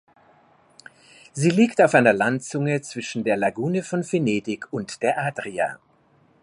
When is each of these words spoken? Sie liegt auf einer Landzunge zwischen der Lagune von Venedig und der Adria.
Sie 1.33 1.51
liegt 1.51 1.79
auf 1.79 1.93
einer 1.93 2.11
Landzunge 2.11 2.81
zwischen 2.81 3.23
der 3.23 3.37
Lagune 3.37 3.83
von 3.83 4.01
Venedig 4.01 4.65
und 4.73 5.03
der 5.03 5.19
Adria. 5.19 5.77